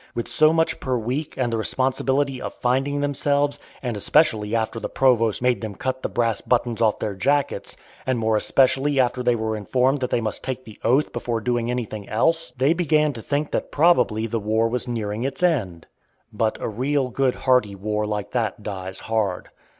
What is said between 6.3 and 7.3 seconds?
buttons off their